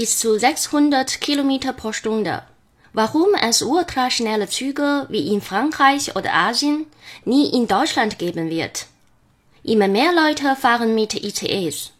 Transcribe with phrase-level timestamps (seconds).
[0.00, 2.42] bis zu 600 Kilometer pro Stunde.
[2.94, 6.86] Warum es ultraschnelle Züge wie in Frankreich oder Asien
[7.26, 8.86] nie in Deutschland geben wird?
[9.62, 11.92] Immer mehr Leute fahren mit ICEs.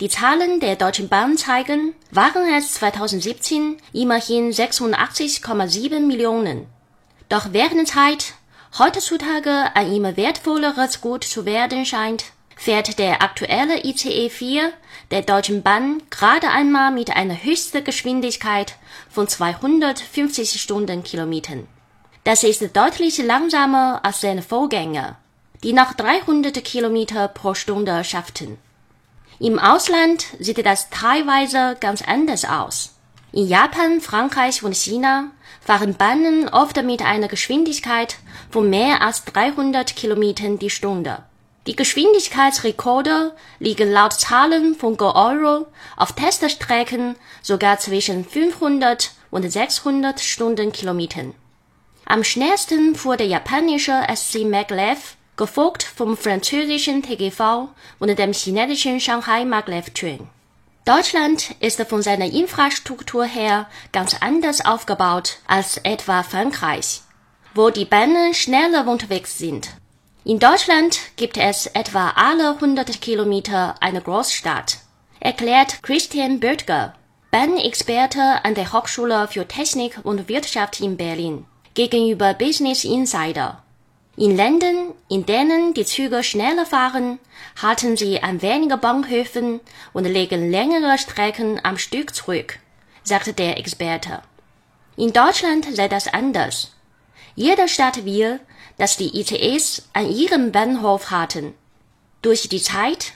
[0.00, 6.66] Die Zahlen der Deutschen Bahn zeigen, waren es 2017 immerhin 86,7 Millionen.
[7.30, 8.34] Doch während Zeit
[8.78, 12.26] heutzutage ein immer wertvolleres Gut zu werden scheint,
[12.56, 14.72] fährt der aktuelle ICE 4
[15.12, 18.74] der Deutschen Bahn gerade einmal mit einer höchsten Geschwindigkeit
[19.08, 21.68] von 250 Stundenkilometern.
[22.24, 25.16] Das ist deutlich langsamer als seine Vorgänger,
[25.62, 28.58] die noch 300 Kilometer pro Stunde schafften.
[29.38, 32.94] Im Ausland sieht das teilweise ganz anders aus.
[33.32, 38.16] In Japan, Frankreich und China fahren Bahnen oft mit einer Geschwindigkeit
[38.50, 41.22] von mehr als 300 Kilometern die Stunde.
[41.66, 45.66] Die Geschwindigkeitsrekorde liegen laut Zahlen von GoEuro
[45.96, 51.34] auf Teststrecken sogar zwischen 500 und 600 Stundenkilometern.
[52.04, 59.44] Am schnellsten fuhr der japanische SC Maglev gefolgt vom französischen TGV und dem chinesischen Shanghai
[59.44, 60.28] Maglev Train.
[60.84, 67.00] Deutschland ist von seiner Infrastruktur her ganz anders aufgebaut als etwa Frankreich,
[67.54, 69.68] wo die Bahnen schneller unterwegs sind.
[70.28, 74.78] In Deutschland gibt es etwa alle 100 Kilometer eine Großstadt,
[75.20, 76.94] erklärt Christian Böttger,
[77.30, 81.44] Bahnexperte an der Hochschule für Technik und Wirtschaft in Berlin,
[81.74, 83.62] gegenüber Business Insider.
[84.16, 87.20] In Ländern, in denen die Züge schneller fahren,
[87.62, 89.60] halten sie an weniger Bahnhöfen
[89.92, 92.58] und legen längere Strecken am Stück zurück,
[93.04, 94.22] sagte der Experte.
[94.96, 96.72] In Deutschland sei das anders.
[97.36, 98.40] Jede Stadt will,
[98.78, 101.54] dass die ICEs an ihrem Bahnhof halten.
[102.22, 103.12] Durch die Zeit,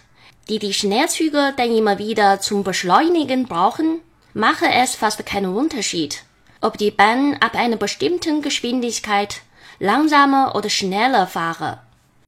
[0.48, 4.00] die die Schnellzüge dann immer wieder zum Beschleunigen brauchen,
[4.34, 6.22] mache es fast keinen Unterschied,
[6.60, 9.42] ob die Bahn ab einer bestimmten Geschwindigkeit
[9.78, 11.80] langsamer oder schneller fahre